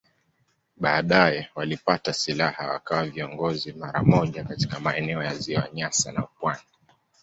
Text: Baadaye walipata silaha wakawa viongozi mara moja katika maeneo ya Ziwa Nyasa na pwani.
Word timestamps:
Baadaye 0.77 1.47
walipata 1.55 2.13
silaha 2.13 2.67
wakawa 2.67 3.05
viongozi 3.05 3.73
mara 3.73 4.03
moja 4.03 4.43
katika 4.43 4.79
maeneo 4.79 5.23
ya 5.23 5.35
Ziwa 5.35 5.67
Nyasa 5.73 6.11
na 6.11 6.21
pwani. 6.21 6.61